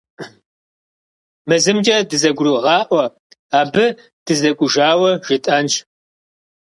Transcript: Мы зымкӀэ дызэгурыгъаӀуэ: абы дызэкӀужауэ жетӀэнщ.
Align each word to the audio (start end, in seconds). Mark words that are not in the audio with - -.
Мы 1.47 1.55
зымкӀэ 1.63 1.97
дызэгурыгъаӀуэ: 2.09 3.05
абы 3.59 3.85
дызэкӀужауэ 4.25 5.11
жетӀэнщ. 5.25 5.73